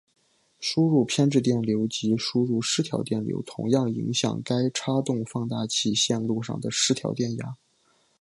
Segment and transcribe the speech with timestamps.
[0.59, 7.55] 输入偏置电流及输入失调电流同样影响该差动放大器线路上的失调电压。